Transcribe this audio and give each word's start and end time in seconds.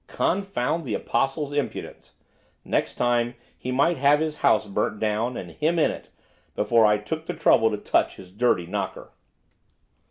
Confound 0.07 0.83
the 0.83 0.95
Apostle's 0.95 1.53
impudence! 1.53 2.15
next 2.65 2.95
time 2.95 3.35
he 3.55 3.71
might 3.71 3.97
have 3.97 4.19
his 4.19 4.37
house 4.37 4.65
burnt 4.65 4.99
down 4.99 5.37
and 5.37 5.51
him 5.51 5.77
in 5.77 5.91
it! 5.91 6.09
before 6.55 6.87
I 6.87 6.97
took 6.97 7.27
the 7.27 7.35
trouble 7.35 7.69
to 7.69 7.77
touch 7.77 8.15
his 8.15 8.31
dirty 8.31 8.65
knocker. 8.65 9.11